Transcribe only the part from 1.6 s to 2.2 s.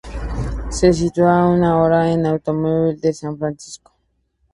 hora